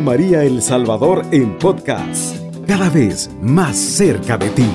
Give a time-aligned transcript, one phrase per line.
[0.00, 4.68] María El Salvador en podcast, cada vez más cerca de ti.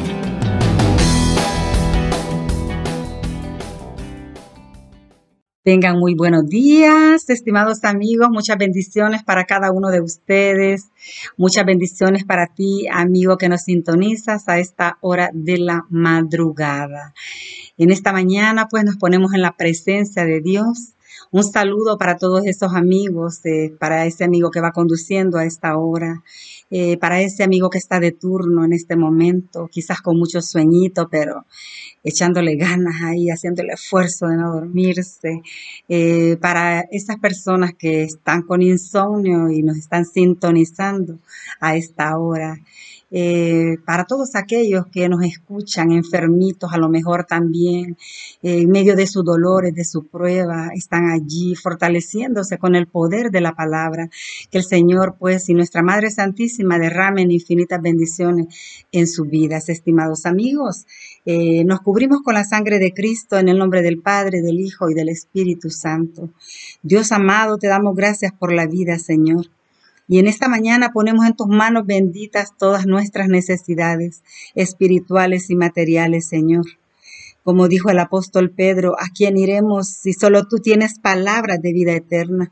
[5.63, 8.29] Tengan muy buenos días, estimados amigos.
[8.31, 10.89] Muchas bendiciones para cada uno de ustedes.
[11.37, 17.13] Muchas bendiciones para ti, amigo que nos sintonizas a esta hora de la madrugada.
[17.77, 20.95] En esta mañana, pues nos ponemos en la presencia de Dios
[21.31, 25.77] un saludo para todos esos amigos, eh, para ese amigo que va conduciendo a esta
[25.77, 26.23] hora,
[26.71, 31.07] eh, para ese amigo que está de turno en este momento, quizás con mucho sueñito,
[31.09, 31.45] pero
[32.03, 35.41] echándole ganas ahí, haciendo el esfuerzo de no dormirse,
[35.87, 41.19] eh, para esas personas que están con insomnio y nos están sintonizando
[41.59, 42.57] a esta hora.
[43.11, 47.97] Eh, para todos aquellos que nos escuchan, enfermitos a lo mejor también,
[48.43, 53.31] eh, en medio de sus dolores, de su prueba, están allí fortaleciéndose con el poder
[53.31, 54.09] de la palabra.
[54.51, 58.47] Que el Señor, pues, y nuestra Madre Santísima derramen infinitas bendiciones
[58.91, 60.85] en sus vidas, estimados amigos.
[61.25, 64.89] Eh, nos cubrimos con la sangre de Cristo en el nombre del Padre, del Hijo
[64.89, 66.29] y del Espíritu Santo.
[66.83, 69.47] Dios amado, te damos gracias por la vida, Señor.
[70.09, 74.23] Y en esta mañana ponemos en tus manos benditas todas nuestras necesidades
[74.55, 76.65] espirituales y materiales, Señor.
[77.43, 81.93] Como dijo el apóstol Pedro, ¿a quién iremos si solo tú tienes palabras de vida
[81.93, 82.51] eterna?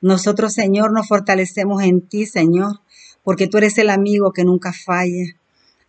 [0.00, 2.80] Nosotros, Señor, nos fortalecemos en ti, Señor,
[3.24, 5.24] porque tú eres el amigo que nunca falla.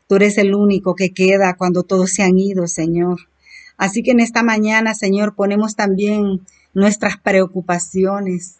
[0.08, 3.20] Tú eres el único que queda cuando todos se han ido, Señor.
[3.78, 6.42] Así que en esta mañana, Señor, ponemos también
[6.74, 8.56] nuestras preocupaciones,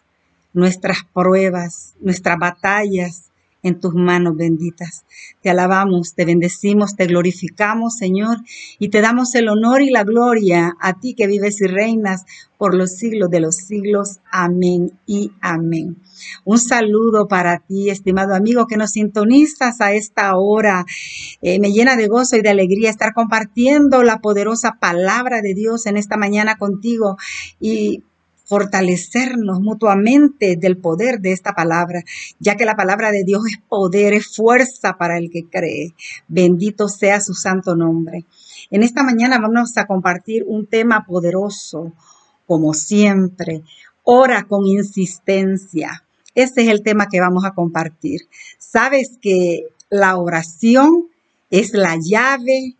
[0.56, 3.30] nuestras pruebas, nuestras batallas
[3.62, 5.04] en tus manos benditas.
[5.42, 8.38] Te alabamos, te bendecimos, te glorificamos, Señor,
[8.78, 12.24] y te damos el honor y la gloria a ti que vives y reinas
[12.56, 14.20] por los siglos de los siglos.
[14.32, 15.96] Amén y amén.
[16.44, 20.86] Un saludo para ti, estimado amigo, que nos sintonizas a esta hora.
[21.42, 25.84] Eh, me llena de gozo y de alegría estar compartiendo la poderosa palabra de Dios
[25.84, 27.18] en esta mañana contigo
[27.60, 28.04] y
[28.46, 32.02] fortalecernos mutuamente del poder de esta palabra,
[32.38, 35.94] ya que la palabra de Dios es poder, es fuerza para el que cree.
[36.28, 38.24] Bendito sea su santo nombre.
[38.70, 41.92] En esta mañana vamos a compartir un tema poderoso,
[42.46, 43.62] como siempre.
[44.04, 46.04] Ora con insistencia.
[46.34, 48.22] Ese es el tema que vamos a compartir.
[48.58, 51.08] Sabes que la oración
[51.50, 52.76] es la llave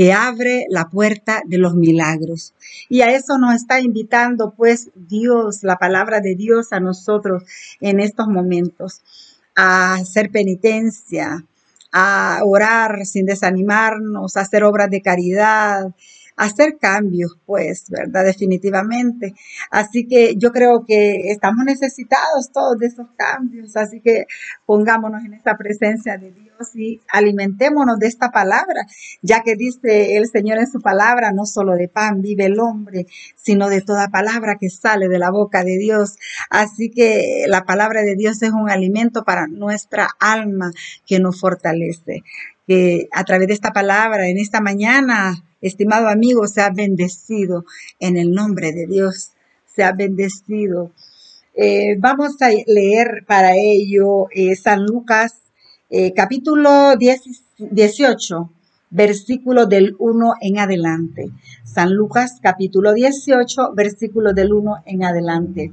[0.00, 2.54] que abre la puerta de los milagros.
[2.88, 7.42] Y a eso nos está invitando pues Dios, la palabra de Dios a nosotros
[7.82, 9.02] en estos momentos,
[9.54, 11.44] a hacer penitencia,
[11.92, 15.94] a orar sin desanimarnos, a hacer obras de caridad,
[16.34, 18.24] hacer cambios, pues, ¿verdad?
[18.24, 19.34] Definitivamente.
[19.70, 24.24] Así que yo creo que estamos necesitados todos de esos cambios, así que
[24.64, 28.86] pongámonos en esta presencia de Dios y alimentémonos de esta palabra,
[29.22, 33.06] ya que dice el Señor en su palabra, no solo de pan vive el hombre,
[33.36, 36.16] sino de toda palabra que sale de la boca de Dios.
[36.50, 40.72] Así que la palabra de Dios es un alimento para nuestra alma
[41.06, 42.22] que nos fortalece.
[42.66, 47.64] Que a través de esta palabra, en esta mañana, estimado amigo, se ha bendecido
[47.98, 49.32] en el nombre de Dios,
[49.74, 50.92] se ha bendecido.
[51.54, 55.39] Eh, vamos a leer para ello eh, San Lucas
[55.90, 58.50] eh, capítulo 18,
[58.90, 61.30] versículo del 1 en adelante.
[61.64, 65.72] San Lucas capítulo 18, versículo del 1 en adelante.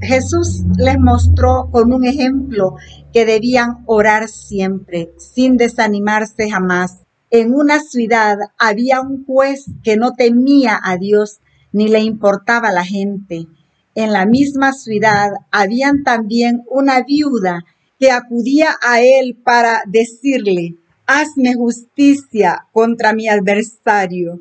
[0.00, 2.74] Jesús les mostró con un ejemplo
[3.12, 7.00] que debían orar siempre, sin desanimarse jamás
[7.32, 11.38] en una ciudad había un juez que no temía a Dios
[11.72, 13.46] ni le importaba la gente.
[13.94, 17.64] En la misma ciudad habían también una viuda
[18.00, 20.74] que acudía a él para decirle,
[21.06, 24.40] hazme justicia contra mi adversario.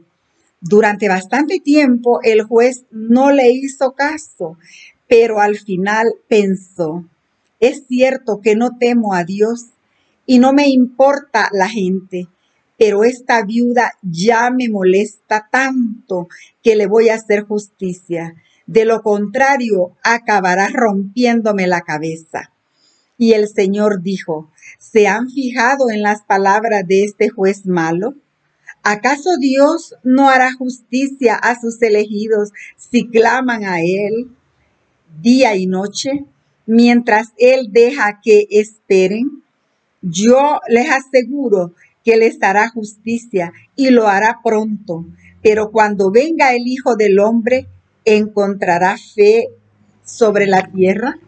[0.62, 4.57] Durante bastante tiempo el juez no le hizo caso,
[5.07, 7.06] pero al final pensó,
[7.60, 9.66] es cierto que no temo a Dios
[10.25, 12.28] y no me importa la gente
[12.80, 16.30] pero esta viuda ya me molesta tanto
[16.63, 18.36] que le voy a hacer justicia.
[18.66, 22.54] De lo contrario, acabará rompiéndome la cabeza.
[23.19, 24.50] Y el Señor dijo,
[24.80, 28.16] ¿se han fijado en las palabras de este juez malo?
[28.81, 34.31] ¿Acaso Dios no hará justicia a sus elegidos si claman a Él
[35.21, 36.24] día y noche,
[36.66, 39.44] mientras Él deja que esperen?
[40.01, 41.74] Yo les aseguro
[42.06, 45.06] que les hará justicia y lo hará pronto.
[45.44, 47.68] Pero cuando venga el Hijo del Hombre,
[48.06, 49.50] ¿encontrará fe
[50.06, 51.19] sobre la tierra?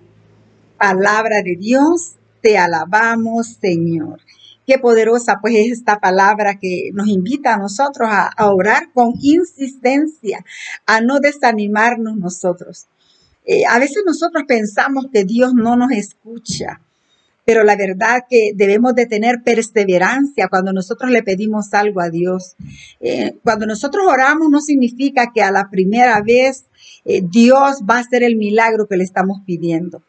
[0.81, 2.15] Palabra de Dios.
[2.41, 4.19] Te alabamos, Señor.
[4.65, 10.43] Qué poderosa pues es esta palabra que nos invita a nosotros a, orar con insistencia,
[10.87, 12.87] a no desanimarnos nosotros.
[13.45, 16.81] Eh, a veces nosotros pensamos que Dios no nos escucha,
[17.45, 22.55] pero la verdad que debemos de tener perseverancia cuando nosotros le pedimos algo a Dios.
[22.99, 26.65] Eh, cuando nosotros oramos no significa que a la primera vez
[27.05, 30.01] eh, Dios va a hacer el milagro que le estamos pidiendo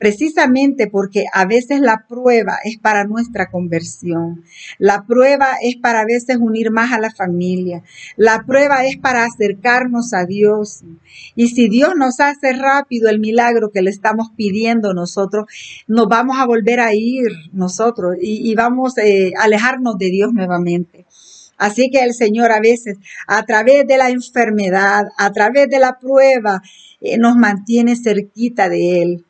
[0.00, 4.42] precisamente porque a veces la prueba es para nuestra conversión.
[4.78, 7.82] La prueba es para a veces unir más a la familia.
[8.16, 10.84] La prueba es para acercarnos a Dios.
[11.36, 15.44] Y si Dios nos hace rápido el milagro que le estamos pidiendo nosotros,
[15.86, 21.04] nos vamos a volver a ir nosotros y, vamos eh, a alejarnos de Dios nuevamente.
[21.58, 25.98] Así que el Señor a veces, a través de la enfermedad, a través de la
[25.98, 26.62] prueba,
[27.02, 29.26] eh, nos mantiene cerquita de Él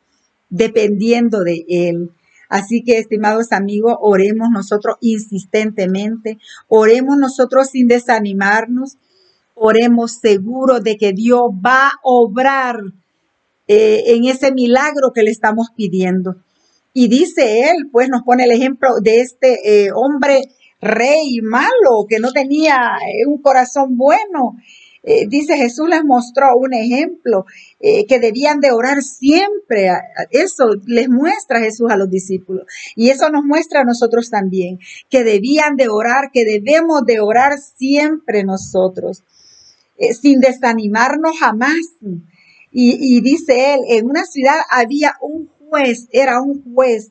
[0.51, 2.11] dependiendo de Él.
[2.49, 6.39] Así que, estimados amigos, oremos nosotros insistentemente,
[6.69, 8.97] oremos nosotros sin desanimarnos,
[9.55, 12.81] oremos seguros de que Dios va a obrar
[13.69, 16.37] eh, en ese milagro que le estamos pidiendo.
[16.93, 20.43] Y dice él, pues nos pone el ejemplo de este eh, hombre
[20.81, 24.57] rey malo que no tenía eh, un corazón bueno
[25.03, 27.47] eh, dice Jesús les mostró un ejemplo
[27.81, 29.91] eh, que debían de orar siempre.
[30.31, 32.67] Eso les muestra Jesús a los discípulos.
[32.97, 37.59] Y eso nos muestra a nosotros también, que debían de orar, que debemos de orar
[37.59, 39.23] siempre nosotros,
[39.97, 41.79] eh, sin desanimarnos jamás.
[42.73, 45.51] Y, y dice él, en una ciudad había un
[46.13, 47.11] era un juez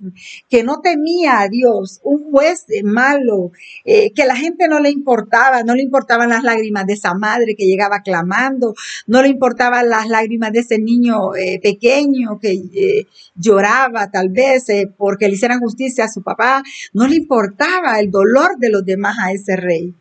[0.50, 3.52] que no temía a Dios, un juez malo,
[3.86, 7.56] eh, que la gente no le importaba, no le importaban las lágrimas de esa madre
[7.56, 8.76] que llegaba clamando,
[9.08, 14.66] no le importaban las lágrimas de ese niño eh, pequeño que eh, lloraba tal vez
[14.98, 16.64] porque le hicieran justicia a su papá,
[16.94, 19.94] no le importaba el dolor de los demás a ese rey.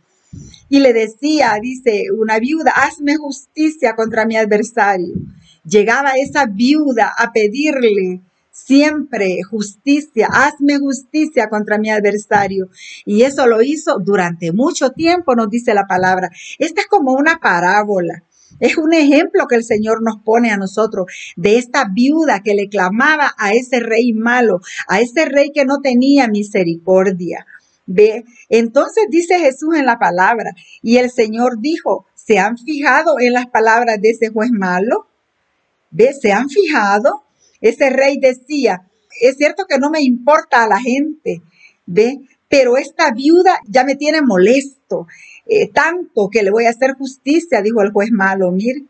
[0.69, 5.15] Y le decía, dice, una viuda, hazme justicia contra mi adversario.
[5.65, 8.21] Llegaba esa viuda a pedirle
[8.65, 12.69] siempre justicia, hazme justicia contra mi adversario.
[13.05, 16.31] Y eso lo hizo durante mucho tiempo, nos dice la palabra.
[16.59, 18.25] Esta es como una parábola.
[18.61, 21.07] Es un ejemplo que el Señor nos pone a nosotros
[21.37, 25.81] de esta viuda que le clamaba a ese rey malo, a ese rey que no
[25.81, 27.47] tenía misericordia.
[27.87, 28.25] ¿Ve?
[28.49, 30.53] Entonces dice Jesús en la palabra,
[30.83, 35.07] y el Señor dijo, ¿se han fijado en las palabras de ese juez malo?
[35.91, 36.13] ¿Ve?
[36.13, 37.28] ¿Se han fijado?
[37.61, 38.83] Ese rey decía,
[39.21, 41.43] es cierto que no me importa a la gente,
[41.87, 42.19] ¿ve?
[42.49, 45.07] Pero esta viuda ya me tiene molesto,
[45.47, 48.85] eh, tanto que le voy a hacer justicia, dijo el juez malo, mire.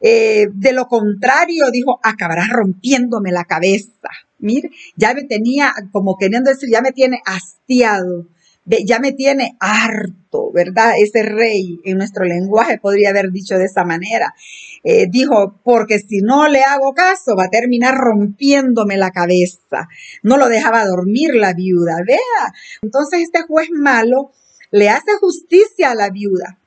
[0.00, 4.10] Eh, de lo contrario, dijo, acabará rompiéndome la cabeza.
[4.38, 8.26] Mire, ya me tenía, como queriendo decir, ya me tiene hastiado
[8.66, 10.94] ya me tiene harto, ¿verdad?
[10.98, 14.34] Ese rey en nuestro lenguaje podría haber dicho de esa manera.
[14.82, 19.88] Eh, dijo, porque si no le hago caso, va a terminar rompiéndome la cabeza.
[20.22, 22.52] No lo dejaba dormir la viuda, vea.
[22.82, 24.32] Entonces este juez malo
[24.70, 26.58] le hace justicia a la viuda.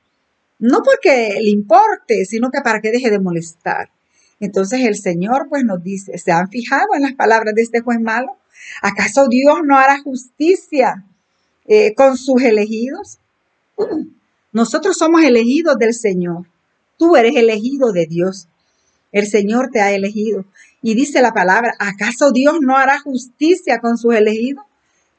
[0.60, 3.90] No porque le importe, sino que para que deje de molestar.
[4.40, 8.00] Entonces el Señor pues nos dice, ¿se han fijado en las palabras de este juez
[8.00, 8.36] malo?
[8.82, 11.04] ¿Acaso Dios no hará justicia
[11.68, 13.18] eh, con sus elegidos.
[14.52, 16.46] Nosotros somos elegidos del Señor.
[16.96, 18.48] Tú eres elegido de Dios.
[19.12, 20.44] El Señor te ha elegido.
[20.82, 24.64] Y dice la palabra, ¿acaso Dios no hará justicia con sus elegidos?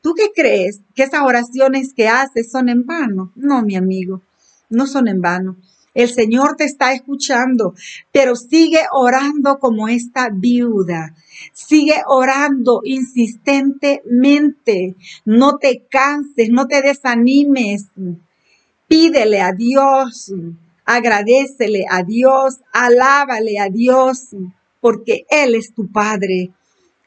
[0.01, 0.81] ¿Tú qué crees?
[0.95, 3.31] ¿Que esas oraciones que haces son en vano?
[3.35, 4.21] No, mi amigo,
[4.69, 5.57] no son en vano.
[5.99, 7.75] El Señor te está escuchando,
[8.13, 11.13] pero sigue orando como esta viuda.
[11.51, 14.95] Sigue orando insistentemente.
[15.25, 17.87] No te canses, no te desanimes.
[18.87, 20.31] Pídele a Dios,
[20.85, 24.29] agradecele a Dios, alábale a Dios,
[24.79, 26.51] porque Él es tu Padre.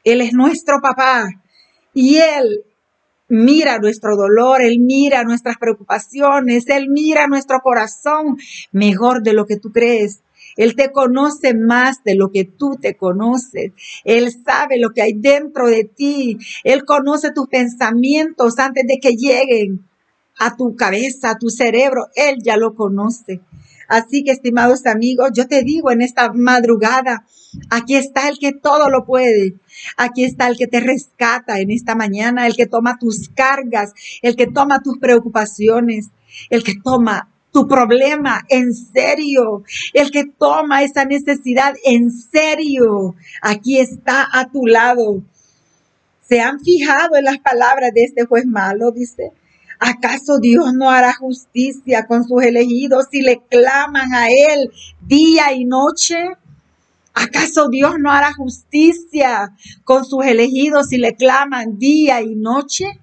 [0.03, 1.29] Él es nuestro papá
[1.95, 2.63] y Él
[3.33, 8.37] mira nuestro dolor, Él mira nuestras preocupaciones, Él mira nuestro corazón
[8.71, 10.21] mejor de lo que tú crees.
[10.55, 13.71] Él te conoce más de lo que tú te conoces.
[14.03, 16.37] Él sabe lo que hay dentro de ti.
[16.63, 19.83] Él conoce tus pensamientos antes de que lleguen
[20.37, 22.07] a tu cabeza, a tu cerebro.
[22.15, 23.41] Él ya lo conoce.
[23.87, 27.25] Así que, estimados amigos, yo te digo en esta madrugada,
[27.69, 29.55] aquí está el que todo lo puede.
[29.97, 34.35] Aquí está el que te rescata en esta mañana, el que toma tus cargas, el
[34.35, 36.09] que toma tus preocupaciones,
[36.49, 39.63] el que toma tu problema en serio,
[39.93, 45.21] el que toma esa necesidad en serio, aquí está a tu lado.
[46.27, 48.91] ¿Se han fijado en las palabras de este juez malo?
[48.91, 49.31] Dice,
[49.83, 54.71] ¿acaso Dios no hará justicia con sus elegidos si le claman a Él
[55.01, 56.15] día y noche?
[57.13, 63.02] ¿Acaso Dios no hará justicia con sus elegidos si le claman día y noche?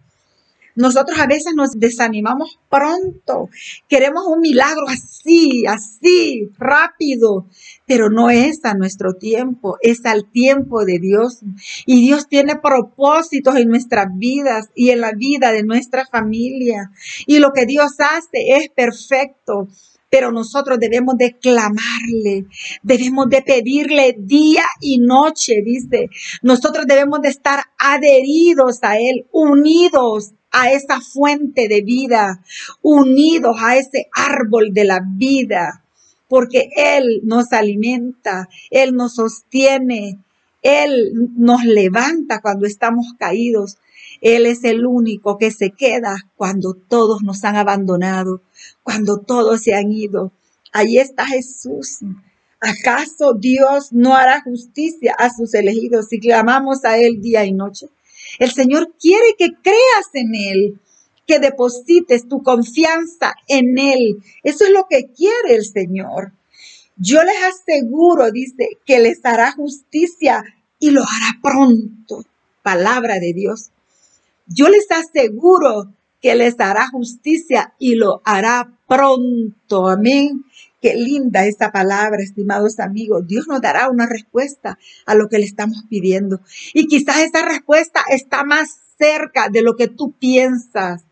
[0.77, 3.49] Nosotros a veces nos desanimamos pronto.
[3.89, 7.47] Queremos un milagro así, así, rápido,
[7.87, 11.41] pero no es a nuestro tiempo, es al tiempo de Dios.
[11.87, 16.91] Y Dios tiene propósitos en nuestras vidas y en la vida de nuestra familia.
[17.27, 19.69] Y lo que Dios hace es perfecto
[20.11, 22.47] pero nosotros debemos de clamarle,
[22.83, 26.11] debemos de pedirle día y noche, dice.
[26.43, 32.43] Nosotros debemos de estar adheridos a Él, unidos a esa fuente de vida,
[32.83, 35.85] unidos a ese árbol de la vida,
[36.29, 40.19] porque Él nos alimenta, Él nos sostiene,
[40.62, 43.79] Él nos levanta cuando estamos caídos.
[44.21, 48.43] Él es el único que se queda cuando todos nos han abandonado,
[48.83, 50.33] cuando todos se han ido.
[50.73, 51.99] Ahí está Jesús.
[52.61, 57.89] ¿Acaso Dios no hará justicia a sus elegidos si clamamos a Él día y noche?
[58.39, 60.81] El Señor quiere que creas en Él,
[61.27, 64.23] que deposites tu confianza en Él.
[64.43, 66.33] Eso es lo que quiere el Señor.
[66.97, 70.45] Yo les aseguro, dice, que les hará justicia
[70.79, 72.27] y lo hará pronto.
[72.62, 73.71] Palabra de Dios.
[74.52, 79.88] Yo les aseguro que les hará justicia y lo hará pronto.
[79.88, 80.45] Amén.
[80.83, 83.28] Qué linda esta palabra, estimados amigos.
[83.28, 84.76] Dios nos dará una respuesta
[85.07, 86.40] a lo que le estamos pidiendo.
[86.75, 91.04] Y quizás esa respuesta está más cerca de lo que tú piensas.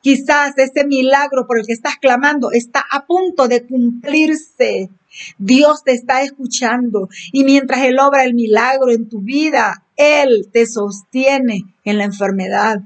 [0.00, 4.90] Quizás ese milagro por el que estás clamando está a punto de cumplirse.
[5.38, 10.66] Dios te está escuchando y mientras Él obra el milagro en tu vida, Él te
[10.66, 12.82] sostiene en la enfermedad.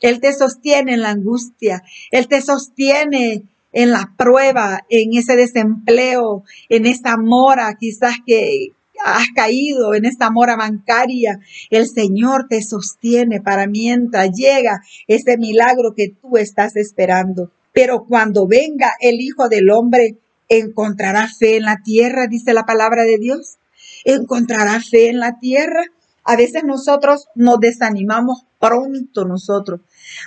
[0.00, 1.82] Él te sostiene en la angustia.
[2.10, 8.72] Él te sostiene en la prueba, en ese desempleo, en esa mora quizás que
[9.06, 11.38] has caído, en esa mora bancaria.
[11.70, 17.52] El Señor te sostiene para mientras llega ese milagro que tú estás esperando.
[17.72, 20.16] Pero cuando venga el Hijo del Hombre,
[20.48, 23.58] encontrará fe en la tierra, dice la palabra de Dios.
[24.04, 25.84] Encontrará fe en la tierra.
[26.24, 29.80] A veces nosotros nos desanimamos pronto nosotros.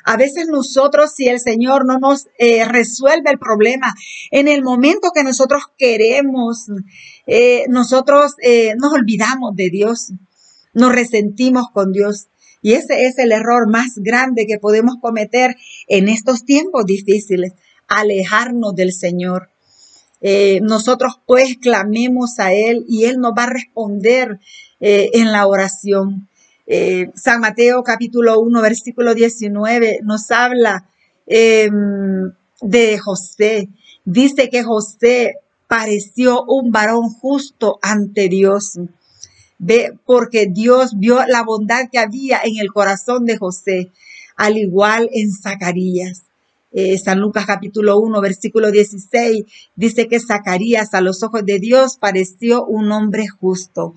[0.06, 3.96] A veces nosotros, si el Señor no nos eh, resuelve el problema
[4.32, 6.68] en el momento que nosotros queremos,
[7.28, 10.12] eh, nosotros eh, nos olvidamos de Dios,
[10.74, 12.28] nos resentimos con Dios.
[12.62, 15.56] Y ese es el error más grande que podemos cometer
[15.88, 17.54] en estos tiempos difíciles,
[17.88, 19.50] alejarnos del Señor.
[20.62, 24.40] nosotros pues clamemos a Él y Él nos va a responder
[24.82, 26.29] en la oración.
[26.72, 30.86] Eh, San Mateo capítulo 1, versículo 19 nos habla
[31.26, 33.70] em, de José.
[34.06, 38.80] Dice que José pareció un varón justo ante Dios.
[40.06, 43.90] Porque Dios vio la bondad que había en el corazón de José,
[44.38, 46.22] al igual en Zacarías.
[46.72, 49.44] Eh, San Lucas capítulo 1, versículo 16,
[49.76, 53.96] dice que Zacarías a los ojos de Dios pareció un hombre justo.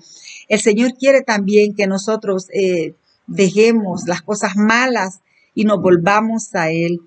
[0.49, 2.95] El Señor quiere también que nosotros eh,
[3.27, 5.19] dejemos las cosas malas
[5.53, 7.01] y nos volvamos a Él.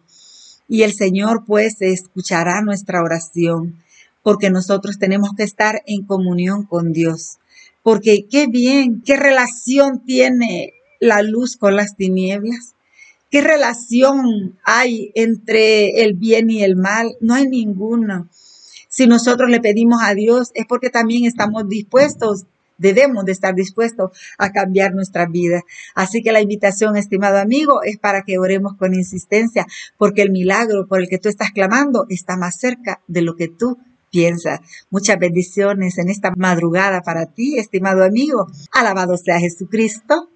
[0.69, 3.83] Y el Señor pues escuchará nuestra oración,
[4.23, 7.39] porque nosotros tenemos que estar en comunión con Dios.
[7.83, 12.76] Porque qué bien, qué relación tiene la luz con las tinieblas.
[13.37, 17.19] ¿Qué relación hay entre el bien y el mal?
[17.21, 18.31] No hay ninguna.
[18.89, 22.47] Si nosotros le pedimos a Dios es porque también estamos dispuestos,
[22.79, 25.65] debemos de estar dispuestos a cambiar nuestra vida.
[25.95, 29.67] Así que la invitación, estimado amigo, es para que oremos con insistencia,
[29.99, 33.49] porque el milagro por el que tú estás clamando está más cerca de lo que
[33.49, 33.77] tú
[34.11, 34.61] piensas.
[34.89, 38.47] Muchas bendiciones en esta madrugada para ti, estimado amigo.
[38.73, 40.31] Alabado sea Jesucristo